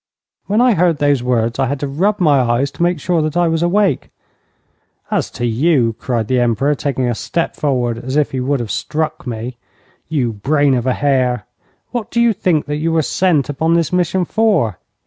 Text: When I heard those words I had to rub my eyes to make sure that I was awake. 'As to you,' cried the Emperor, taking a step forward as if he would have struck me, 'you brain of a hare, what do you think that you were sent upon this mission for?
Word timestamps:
When 0.47 0.61
I 0.61 0.73
heard 0.73 0.97
those 0.97 1.21
words 1.21 1.59
I 1.59 1.67
had 1.67 1.79
to 1.81 1.87
rub 1.87 2.19
my 2.19 2.39
eyes 2.39 2.71
to 2.71 2.81
make 2.81 2.99
sure 2.99 3.21
that 3.21 3.37
I 3.37 3.47
was 3.47 3.61
awake. 3.61 4.09
'As 5.11 5.29
to 5.37 5.45
you,' 5.45 5.93
cried 5.99 6.27
the 6.27 6.39
Emperor, 6.39 6.73
taking 6.73 7.07
a 7.07 7.13
step 7.13 7.55
forward 7.55 7.99
as 8.03 8.15
if 8.17 8.31
he 8.31 8.39
would 8.39 8.61
have 8.61 8.71
struck 8.71 9.27
me, 9.27 9.57
'you 10.09 10.33
brain 10.33 10.73
of 10.73 10.87
a 10.87 10.93
hare, 10.93 11.45
what 11.91 12.09
do 12.09 12.19
you 12.19 12.33
think 12.33 12.65
that 12.65 12.77
you 12.77 12.91
were 12.91 13.03
sent 13.03 13.47
upon 13.47 13.75
this 13.75 13.93
mission 13.93 14.25
for? 14.25 14.79